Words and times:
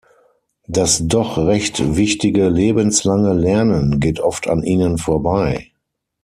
Das 0.65 1.05
doch 1.05 1.37
recht 1.37 1.95
wichtige 1.95 2.49
lebenslange 2.49 3.33
Lernen 3.33 3.99
geht 3.99 4.19
oft 4.19 4.47
an 4.49 4.63
ihnen 4.63 4.97
vorbei. 4.97 5.71